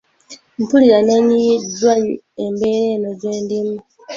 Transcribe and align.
Mpulira 0.59 0.97
neenyiyiddwa 1.05 1.93
embeera 2.43 2.87
eno 2.95 3.09
gye 3.19 3.31
ndimu. 3.43 3.77